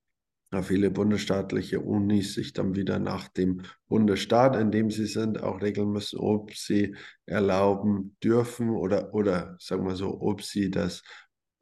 viele 0.62 0.90
bundesstaatliche 0.90 1.80
Unis 1.80 2.34
sich 2.34 2.52
dann 2.52 2.76
wieder 2.76 2.98
nach 2.98 3.28
dem 3.28 3.62
Bundesstaat, 3.88 4.56
in 4.56 4.70
dem 4.70 4.90
sie 4.90 5.06
sind, 5.06 5.42
auch 5.42 5.60
regeln 5.60 5.90
müssen, 5.90 6.18
ob 6.18 6.54
sie 6.54 6.96
erlauben 7.26 8.16
dürfen 8.22 8.70
oder, 8.70 9.12
oder 9.12 9.56
sagen 9.58 9.84
wir 9.86 9.96
so, 9.96 10.20
ob 10.20 10.42
sie 10.42 10.70
das 10.70 11.02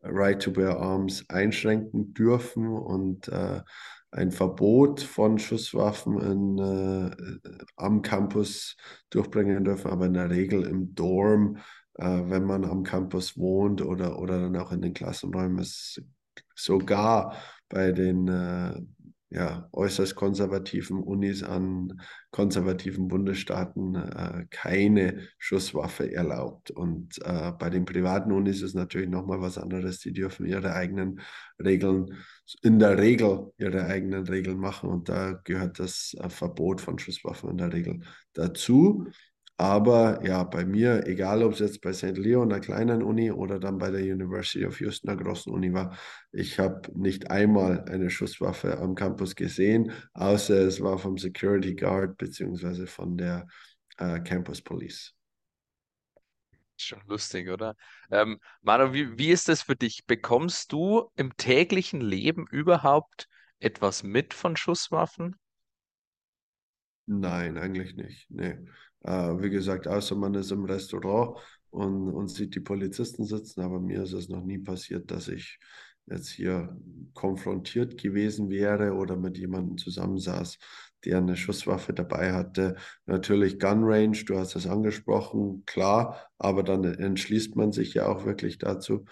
Right 0.02 0.40
to 0.42 0.52
Bear 0.52 0.78
Arms 0.78 1.24
einschränken 1.28 2.12
dürfen 2.12 2.68
und 2.68 3.28
äh, 3.28 3.62
ein 4.10 4.30
Verbot 4.30 5.00
von 5.00 5.38
Schusswaffen 5.38 6.20
in, 6.20 6.58
äh, 6.58 7.60
am 7.76 8.02
Campus 8.02 8.76
durchbringen 9.10 9.64
dürfen, 9.64 9.90
aber 9.90 10.06
in 10.06 10.14
der 10.14 10.30
Regel 10.30 10.64
im 10.64 10.94
Dorm, 10.94 11.56
äh, 11.94 12.04
wenn 12.26 12.44
man 12.44 12.64
am 12.64 12.84
Campus 12.84 13.36
wohnt 13.36 13.82
oder, 13.82 14.18
oder 14.18 14.40
dann 14.40 14.56
auch 14.56 14.72
in 14.72 14.82
den 14.82 14.94
Klassenräumen, 14.94 15.58
ist 15.58 16.02
sogar 16.54 17.36
bei 17.68 17.92
den 17.92 18.28
äh, 18.28 18.80
ja, 19.34 19.68
äußerst 19.72 20.14
konservativen 20.14 21.02
Unis 21.02 21.42
an 21.42 22.00
konservativen 22.30 23.08
Bundesstaaten 23.08 23.96
äh, 23.96 24.46
keine 24.48 25.26
Schusswaffe 25.38 26.12
erlaubt. 26.12 26.70
Und 26.70 27.18
äh, 27.24 27.50
bei 27.58 27.68
den 27.68 27.84
privaten 27.84 28.30
Unis 28.30 28.62
ist 28.62 28.74
natürlich 28.74 29.08
nochmal 29.08 29.40
was 29.40 29.58
anderes. 29.58 29.98
Die 29.98 30.12
dürfen 30.12 30.46
ihre 30.46 30.74
eigenen 30.74 31.20
Regeln, 31.62 32.14
in 32.62 32.78
der 32.78 32.96
Regel 32.96 33.52
ihre 33.58 33.86
eigenen 33.86 34.24
Regeln 34.28 34.58
machen. 34.58 34.88
Und 34.88 35.08
da 35.08 35.32
gehört 35.32 35.80
das 35.80 36.14
äh, 36.20 36.28
Verbot 36.28 36.80
von 36.80 37.00
Schusswaffen 37.00 37.50
in 37.50 37.58
der 37.58 37.72
Regel 37.72 38.02
dazu. 38.34 39.08
Aber 39.56 40.24
ja, 40.26 40.42
bei 40.42 40.64
mir, 40.64 41.06
egal 41.06 41.42
ob 41.44 41.52
es 41.52 41.60
jetzt 41.60 41.80
bei 41.80 41.92
St. 41.92 42.18
Leo, 42.18 42.42
einer 42.42 42.58
kleinen 42.60 43.02
Uni, 43.02 43.30
oder 43.30 43.60
dann 43.60 43.78
bei 43.78 43.90
der 43.90 44.00
University 44.02 44.66
of 44.66 44.80
Houston, 44.80 45.08
einer 45.10 45.22
großen 45.22 45.52
Uni 45.52 45.72
war, 45.72 45.96
ich 46.32 46.58
habe 46.58 46.90
nicht 46.98 47.30
einmal 47.30 47.84
eine 47.88 48.10
Schusswaffe 48.10 48.78
am 48.78 48.96
Campus 48.96 49.36
gesehen, 49.36 49.92
außer 50.12 50.56
es 50.66 50.80
war 50.80 50.98
vom 50.98 51.18
Security 51.18 51.74
Guard 51.76 52.16
beziehungsweise 52.18 52.88
von 52.88 53.16
der 53.16 53.46
äh, 53.98 54.18
Campus 54.20 54.60
Police. 54.60 55.14
Schon 56.76 57.00
lustig, 57.06 57.48
oder? 57.48 57.76
Ähm, 58.10 58.40
Manu, 58.62 58.92
wie, 58.92 59.16
wie 59.16 59.30
ist 59.30 59.48
das 59.48 59.62
für 59.62 59.76
dich? 59.76 60.06
Bekommst 60.06 60.72
du 60.72 61.10
im 61.16 61.36
täglichen 61.36 62.00
Leben 62.00 62.46
überhaupt 62.50 63.28
etwas 63.60 64.02
mit 64.02 64.34
von 64.34 64.56
Schusswaffen? 64.56 65.36
Nein, 67.06 67.58
eigentlich 67.58 67.94
nicht. 67.94 68.30
Nee. 68.30 68.56
Äh, 69.04 69.42
wie 69.42 69.50
gesagt, 69.50 69.86
außer 69.86 70.16
man 70.16 70.34
ist 70.34 70.50
im 70.50 70.64
Restaurant 70.64 71.38
und, 71.70 72.08
und 72.10 72.28
sieht 72.28 72.54
die 72.54 72.60
Polizisten 72.60 73.24
sitzen, 73.24 73.60
aber 73.60 73.80
mir 73.80 74.02
ist 74.02 74.12
es 74.12 74.28
noch 74.28 74.44
nie 74.44 74.58
passiert, 74.58 75.10
dass 75.10 75.28
ich 75.28 75.58
jetzt 76.06 76.28
hier 76.28 76.76
konfrontiert 77.14 78.00
gewesen 78.00 78.50
wäre 78.50 78.92
oder 78.94 79.16
mit 79.16 79.38
jemandem 79.38 79.78
zusammensaß, 79.78 80.58
der 81.04 81.18
eine 81.18 81.36
Schusswaffe 81.36 81.92
dabei 81.92 82.32
hatte. 82.32 82.76
Natürlich 83.06 83.58
Gun 83.58 83.84
Range, 83.84 84.16
du 84.26 84.38
hast 84.38 84.56
es 84.56 84.66
angesprochen, 84.66 85.62
klar, 85.66 86.30
aber 86.38 86.62
dann 86.62 86.84
entschließt 86.84 87.56
man 87.56 87.72
sich 87.72 87.94
ja 87.94 88.06
auch 88.06 88.24
wirklich 88.24 88.58
dazu. 88.58 89.04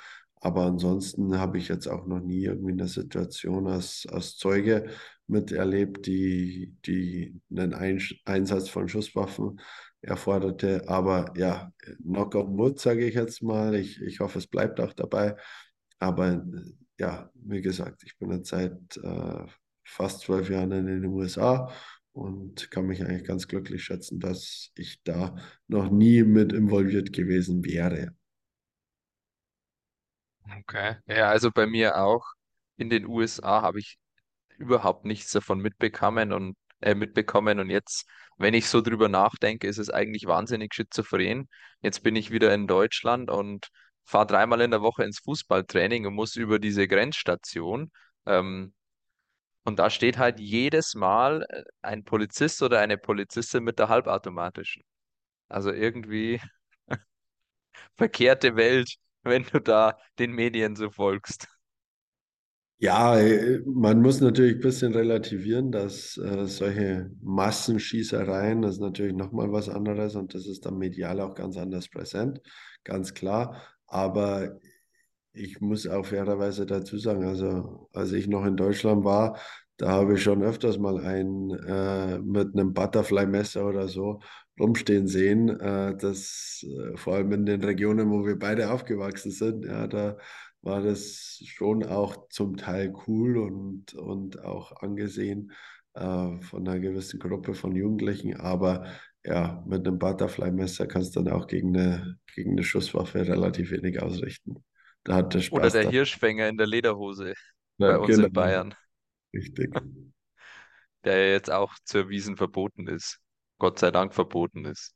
Aber 0.45 0.63
ansonsten 0.65 1.39
habe 1.39 1.59
ich 1.59 1.69
jetzt 1.69 1.87
auch 1.87 2.05
noch 2.05 2.19
nie 2.19 2.47
irgendwie 2.47 2.73
eine 2.73 2.89
Situation 2.89 3.69
als, 3.69 4.07
als 4.11 4.37
Zeuge 4.37 4.91
miterlebt, 5.29 6.05
die, 6.07 6.75
die 6.85 7.41
einen 7.57 7.75
Einsatz 8.25 8.69
von 8.69 8.89
Schusswaffen 8.89 9.61
erforderte. 10.01 10.89
Aber 10.89 11.33
ja, 11.37 11.73
knock 12.03 12.35
on 12.35 12.59
wood, 12.59 12.81
sage 12.81 13.07
ich 13.07 13.15
jetzt 13.15 13.41
mal. 13.41 13.77
Ich, 13.77 14.03
ich 14.03 14.19
hoffe, 14.19 14.41
es 14.41 14.49
bleibt 14.49 14.81
auch 14.81 14.93
dabei. 14.95 15.37
Aber 16.01 16.45
ja, 16.99 17.31
wie 17.35 17.63
gesagt, 17.63 18.03
ich 18.05 18.19
bin 18.19 18.33
jetzt 18.33 18.49
seit 18.49 18.97
äh, 18.97 19.47
fast 19.85 20.23
zwölf 20.23 20.51
Jahren 20.51 20.73
in 20.73 20.87
den 20.87 21.05
USA 21.05 21.71
und 22.11 22.69
kann 22.73 22.87
mich 22.87 23.05
eigentlich 23.05 23.25
ganz 23.25 23.47
glücklich 23.47 23.85
schätzen, 23.85 24.19
dass 24.19 24.73
ich 24.75 25.05
da 25.05 25.37
noch 25.69 25.89
nie 25.89 26.25
mit 26.25 26.53
involviert 26.53 27.13
gewesen 27.13 27.65
wäre. 27.65 28.13
Okay. 30.61 30.97
Ja, 31.07 31.29
also 31.31 31.51
bei 31.51 31.67
mir 31.67 31.97
auch. 32.03 32.25
In 32.77 32.91
den 32.91 33.07
USA 33.07 33.63
habe 33.63 33.79
ich 33.79 33.99
überhaupt 34.59 35.05
nichts 35.05 35.33
davon 35.33 35.61
mitbekommen 35.61 36.33
und 36.33 36.57
äh, 36.81 36.95
mitbekommen. 36.95 37.61
Und 37.61 37.71
jetzt, 37.71 38.07
wenn 38.39 38.55
ich 38.55 38.69
so 38.69 38.81
drüber 38.81 39.09
nachdenke, 39.09 39.69
ist 39.69 39.79
es 39.79 39.91
eigentlich 39.91 40.27
wahnsinnig 40.27 40.75
schizophren. 40.75 41.49
Jetzt 41.83 42.03
bin 42.03 42.17
ich 42.17 42.31
wieder 42.31 42.55
in 42.55 42.67
Deutschland 42.67 43.31
und 43.31 43.69
fahre 44.05 44.27
dreimal 44.27 44.61
in 44.63 44.71
der 44.73 44.83
Woche 44.83 45.05
ins 45.05 45.21
Fußballtraining 45.21 46.07
und 46.07 46.15
muss 46.15 46.37
über 46.37 46.59
diese 46.59 46.89
Grenzstation. 46.89 47.91
Ähm, 48.27 48.75
und 49.65 49.79
da 49.79 49.91
steht 49.91 50.19
halt 50.19 50.41
jedes 50.41 50.95
Mal 50.95 51.47
äh, 51.51 51.65
ein 51.83 52.05
Polizist 52.05 52.63
oder 52.63 52.81
eine 52.81 52.99
Polizistin 52.99 53.65
mit 53.65 53.79
der 53.79 53.89
halbautomatischen. 53.89 54.85
Also 55.49 55.73
irgendwie 55.73 56.41
verkehrte 57.97 58.57
Welt, 58.57 58.97
wenn 59.25 59.45
du 59.45 59.61
da 59.61 59.99
den 60.19 60.33
Medien 60.33 60.77
so 60.77 60.91
folgst. 60.91 61.49
Ja, 62.79 63.17
man 63.65 64.03
muss 64.03 64.21
natürlich 64.21 64.57
ein 64.57 64.61
bisschen 64.61 64.93
relativieren, 64.93 65.71
dass 65.71 66.17
äh, 66.17 66.47
solche 66.49 67.13
Massenschießereien, 67.23 68.63
das 68.63 68.75
ist 68.75 68.81
natürlich 68.81 69.15
nochmal 69.15 69.53
was 69.53 69.69
anderes 69.69 70.17
und 70.17 70.35
das 70.35 70.47
ist 70.47 70.67
dann 70.67 70.79
medial 70.79 71.21
auch 71.21 71.37
ganz 71.37 71.57
anders 71.57 71.89
präsent, 71.89 72.41
ganz 72.83 73.15
klar. 73.15 73.63
Aber 73.87 74.59
ich 75.33 75.61
muss 75.61 75.87
auch 75.87 76.07
fairerweise 76.07 76.67
dazu 76.67 76.99
sagen, 76.99 77.25
also 77.25 77.89
als 77.93 78.13
ich 78.13 78.27
noch 78.27 78.45
in 78.45 78.57
Deutschland 78.57 79.05
war, 79.05 79.39
da 79.77 79.91
habe 79.91 80.15
ich 80.15 80.23
schon 80.23 80.43
öfters 80.43 80.79
mal 80.79 80.99
einen 80.99 81.51
äh, 81.51 82.19
mit 82.19 82.55
einem 82.55 82.73
Butterfly-Messer 82.75 83.65
oder 83.67 83.89
so 83.89 84.21
rumstehen 84.59 85.07
sehen. 85.09 85.49
Äh, 85.61 85.97
das 85.97 86.65
äh, 86.69 86.97
vor 86.97 87.15
allem 87.15 87.33
in 87.33 87.47
den 87.47 87.63
Regionen, 87.65 88.11
wo 88.11 88.27
wir 88.27 88.39
beide 88.39 88.71
aufgewachsen 88.73 89.31
sind, 89.31 89.65
ja, 89.65 89.87
da 89.87 90.19
war 90.63 90.83
das 90.83 91.43
schon 91.47 91.85
auch 91.85 92.29
zum 92.29 92.57
Teil 92.57 92.93
cool 93.07 93.39
und, 93.39 93.95
und 93.95 94.45
auch 94.45 94.73
angesehen 94.83 95.53
äh, 95.95 96.41
von 96.41 96.67
einer 96.69 96.79
gewissen 96.79 97.19
Gruppe 97.21 97.55
von 97.55 97.75
Jugendlichen. 97.75 98.37
Aber 98.41 98.87
ja, 99.25 99.63
mit 99.67 99.87
einem 99.87 99.99
Butterfly-Messer 99.99 100.87
kannst 100.87 101.17
du 101.17 101.23
dann 101.23 101.33
auch 101.35 101.47
gegen 101.47 101.77
eine, 101.77 102.19
gegen 102.35 102.53
eine 102.53 102.65
Schusswaffe 102.65 103.27
relativ 103.27 103.71
wenig 103.73 104.01
ausrichten. 104.03 104.63
Da 105.05 105.17
hat 105.17 105.35
der 105.35 105.41
Oder 105.51 105.71
Spaß 105.71 105.71
der 105.71 105.85
dann. 105.85 105.93
Hirschfänger 105.93 106.49
in 106.49 106.57
der 106.57 106.67
Lederhose 106.67 107.35
Ja, 107.79 107.93
bei 107.93 107.99
uns 107.99 108.19
genau, 108.19 108.19
in 108.19 108.33
Bayern, 108.33 108.75
richtig. 109.35 109.73
der 111.05 111.17
ja 111.27 111.33
jetzt 111.33 111.51
auch 111.51 111.75
zu 111.85 111.99
erwiesen 111.99 112.37
verboten 112.37 112.89
ist. 112.89 113.21
Gott 113.63 113.79
sei 113.79 113.93
Dank 113.93 114.13
verboten 114.13 114.65
ist. 114.65 114.93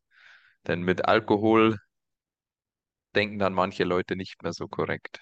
Denn 0.67 0.83
mit 0.83 1.05
Alkohol 1.05 1.79
denken 3.15 3.39
dann 3.39 3.55
manche 3.55 3.85
Leute 3.85 4.17
nicht 4.17 4.43
mehr 4.43 4.53
so 4.53 4.67
korrekt. 4.67 5.21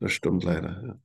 Das 0.00 0.12
stimmt 0.12 0.42
leider. 0.42 0.82
Ja. 0.82 0.98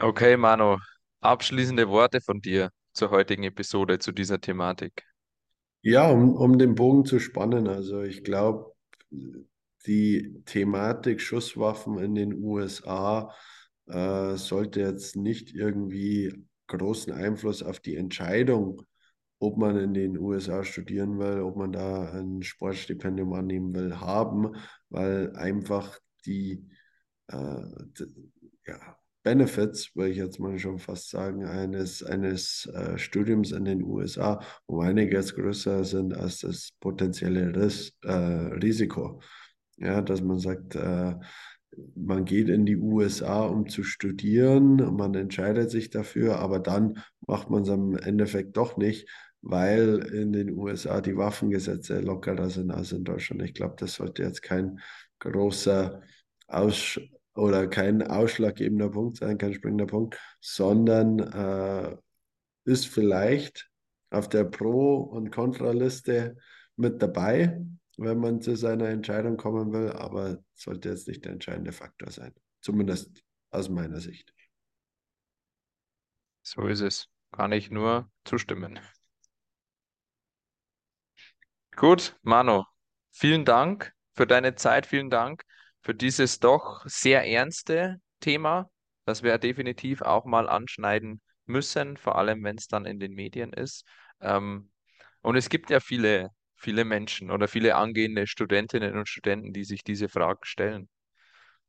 Okay, 0.00 0.36
Mano, 0.36 0.80
abschließende 1.20 1.88
Worte 1.88 2.20
von 2.20 2.40
dir 2.40 2.70
zur 2.92 3.10
heutigen 3.10 3.44
Episode, 3.44 4.00
zu 4.00 4.10
dieser 4.10 4.40
Thematik. 4.40 5.04
Ja, 5.82 6.10
um, 6.10 6.34
um 6.34 6.58
den 6.58 6.74
Bogen 6.74 7.04
zu 7.04 7.20
spannen, 7.20 7.68
also 7.68 8.02
ich 8.02 8.24
glaube, 8.24 8.72
die 9.86 10.42
Thematik 10.46 11.20
Schusswaffen 11.20 11.98
in 11.98 12.16
den 12.16 12.42
USA 12.42 13.32
äh, 13.86 14.34
sollte 14.34 14.80
jetzt 14.80 15.14
nicht 15.14 15.54
irgendwie 15.54 16.44
großen 16.66 17.12
Einfluss 17.12 17.62
auf 17.62 17.78
die 17.78 17.94
Entscheidung, 17.94 18.82
ob 19.38 19.56
man 19.56 19.76
in 19.76 19.94
den 19.94 20.18
USA 20.18 20.64
studieren 20.64 21.18
will, 21.18 21.40
ob 21.40 21.56
man 21.56 21.72
da 21.72 22.10
ein 22.12 22.42
Sportstipendium 22.42 23.32
annehmen 23.32 23.74
will, 23.74 24.00
haben, 24.00 24.54
weil 24.90 25.34
einfach 25.36 25.98
die 26.26 26.66
äh, 27.28 27.62
ja, 28.66 28.96
Benefits, 29.22 29.94
würde 29.94 30.10
ich 30.10 30.16
jetzt 30.16 30.38
mal 30.40 30.58
schon 30.58 30.78
fast 30.78 31.10
sagen, 31.10 31.44
eines, 31.44 32.02
eines 32.02 32.66
äh, 32.74 32.96
Studiums 32.98 33.52
in 33.52 33.64
den 33.64 33.82
USA 33.82 34.40
um 34.66 34.80
einiges 34.80 35.34
größer 35.34 35.84
sind 35.84 36.14
als 36.14 36.38
das 36.38 36.70
potenzielle 36.80 37.54
Ris 37.54 37.92
äh, 38.02 38.12
Risiko. 38.12 39.20
Ja, 39.76 40.02
dass 40.02 40.22
man 40.22 40.38
sagt, 40.38 40.74
äh, 40.76 41.14
man 41.94 42.24
geht 42.24 42.48
in 42.48 42.64
die 42.66 42.76
USA, 42.76 43.42
um 43.44 43.68
zu 43.68 43.82
studieren, 43.82 44.76
man 44.96 45.14
entscheidet 45.14 45.70
sich 45.70 45.90
dafür, 45.90 46.38
aber 46.38 46.58
dann 46.58 47.02
macht 47.26 47.50
man 47.50 47.62
es 47.62 47.68
am 47.68 47.96
Endeffekt 47.96 48.56
doch 48.56 48.76
nicht, 48.76 49.08
weil 49.42 49.98
in 50.12 50.32
den 50.32 50.56
USA 50.56 51.00
die 51.00 51.16
Waffengesetze 51.16 52.00
lockerer 52.00 52.50
sind 52.50 52.70
als 52.70 52.92
in 52.92 53.04
Deutschland. 53.04 53.42
Ich 53.42 53.54
glaube, 53.54 53.76
das 53.78 53.94
sollte 53.94 54.22
jetzt 54.22 54.42
kein 54.42 54.80
großer 55.20 56.02
Aus 56.46 57.00
oder 57.34 57.68
kein 57.68 58.02
ausschlaggebender 58.02 58.90
Punkt 58.90 59.18
sein, 59.18 59.38
kein 59.38 59.54
springender 59.54 59.86
Punkt, 59.86 60.18
sondern 60.40 61.18
äh, 61.20 61.96
ist 62.64 62.88
vielleicht 62.88 63.70
auf 64.10 64.28
der 64.28 64.44
Pro- 64.44 65.02
und 65.02 65.30
Kontraliste 65.30 66.36
mit 66.76 67.00
dabei, 67.00 67.60
wenn 67.96 68.18
man 68.18 68.40
zu 68.40 68.56
seiner 68.56 68.88
Entscheidung 68.88 69.36
kommen 69.36 69.72
will, 69.72 69.92
aber 69.92 70.42
sollte 70.54 70.88
jetzt 70.88 71.08
nicht 71.08 71.24
der 71.24 71.32
entscheidende 71.32 71.72
Faktor 71.72 72.10
sein. 72.10 72.34
Zumindest 72.60 73.22
aus 73.50 73.68
meiner 73.68 74.00
Sicht. 74.00 74.32
So 76.42 76.66
ist 76.66 76.80
es. 76.80 77.08
Kann 77.30 77.52
ich 77.52 77.70
nur 77.70 78.10
zustimmen. 78.24 78.80
Gut, 81.78 82.16
Mano, 82.22 82.66
vielen 83.12 83.44
Dank 83.44 83.92
für 84.16 84.26
deine 84.26 84.56
Zeit, 84.56 84.84
vielen 84.84 85.10
Dank 85.10 85.44
für 85.80 85.94
dieses 85.94 86.40
doch 86.40 86.84
sehr 86.86 87.24
ernste 87.24 88.00
Thema, 88.18 88.68
das 89.04 89.22
wir 89.22 89.38
definitiv 89.38 90.02
auch 90.02 90.24
mal 90.24 90.48
anschneiden 90.48 91.20
müssen, 91.46 91.96
vor 91.96 92.18
allem 92.18 92.42
wenn 92.42 92.56
es 92.56 92.66
dann 92.66 92.84
in 92.84 92.98
den 92.98 93.12
Medien 93.12 93.52
ist. 93.52 93.84
Ähm, 94.20 94.72
und 95.22 95.36
es 95.36 95.50
gibt 95.50 95.70
ja 95.70 95.78
viele, 95.78 96.30
viele 96.56 96.84
Menschen 96.84 97.30
oder 97.30 97.46
viele 97.46 97.76
angehende 97.76 98.26
Studentinnen 98.26 98.98
und 98.98 99.08
Studenten, 99.08 99.52
die 99.52 99.62
sich 99.62 99.84
diese 99.84 100.08
Fragen 100.08 100.40
stellen. 100.42 100.88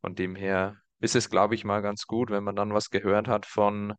Von 0.02 0.15
dem 0.15 0.36
her 0.36 0.78
ist 1.02 1.15
es, 1.15 1.30
glaube 1.30 1.54
ich, 1.54 1.65
mal 1.65 1.84
ganz 1.84 2.08
gut, 2.08 2.32
wenn 2.32 2.43
man 2.43 2.56
dann 2.56 2.74
was 2.74 2.89
gehört 2.89 3.28
hat 3.28 3.45
von, 3.45 3.93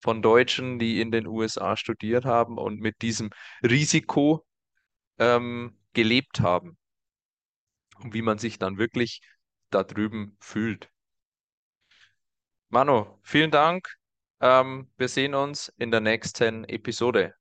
von 0.00 0.22
Deutschen, 0.22 0.78
die 0.78 1.02
in 1.02 1.10
den 1.10 1.26
USA 1.26 1.76
studiert 1.76 2.24
haben 2.24 2.56
und 2.56 2.80
mit 2.80 3.02
diesem 3.02 3.28
Risiko 3.62 4.46
ähm, 5.18 5.76
gelebt 5.92 6.40
haben 6.40 6.78
und 8.02 8.14
wie 8.14 8.22
man 8.22 8.38
sich 8.38 8.58
dann 8.58 8.78
wirklich 8.78 9.20
da 9.70 9.84
drüben 9.84 10.36
fühlt. 10.40 10.90
Manu, 12.70 13.06
vielen 13.22 13.50
Dank. 13.50 13.88
Ähm, 14.40 14.88
wir 14.96 15.08
sehen 15.08 15.34
uns 15.34 15.70
in 15.78 15.90
der 15.90 16.00
nächsten 16.00 16.62
Episode. 16.64 17.34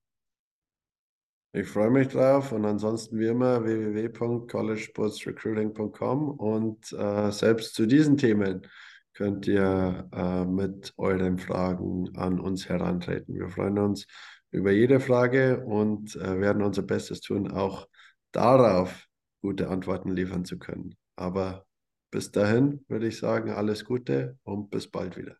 Ich 1.53 1.65
freue 1.67 1.89
mich 1.89 2.09
drauf 2.09 2.51
und 2.51 2.65
ansonsten 2.65 3.17
wie 3.19 3.27
immer 3.27 3.63
www.collegesportsrecruiting.com 3.63 6.31
und 6.31 6.91
äh, 6.93 7.31
selbst 7.31 7.73
zu 7.73 7.85
diesen 7.85 8.17
Themen 8.17 8.67
könnt 9.13 9.47
ihr 9.47 10.09
äh, 10.11 10.43
mit 10.45 10.93
euren 10.97 11.39
Fragen 11.39 12.13
an 12.15 12.39
uns 12.39 12.69
herantreten. 12.69 13.35
Wir 13.35 13.49
freuen 13.49 13.79
uns 13.79 14.05
über 14.51 14.71
jede 14.71 14.99
Frage 14.99 15.63
und 15.65 16.15
äh, 16.15 16.39
werden 16.39 16.61
unser 16.61 16.83
Bestes 16.83 17.21
tun, 17.21 17.51
auch 17.51 17.87
darauf 18.31 19.05
gute 19.41 19.69
Antworten 19.69 20.11
liefern 20.11 20.45
zu 20.45 20.57
können. 20.57 20.95
Aber 21.15 21.65
bis 22.11 22.31
dahin 22.31 22.85
würde 22.87 23.07
ich 23.07 23.17
sagen, 23.17 23.51
alles 23.51 23.85
Gute 23.85 24.37
und 24.43 24.69
bis 24.69 24.89
bald 24.89 25.17
wieder. 25.17 25.37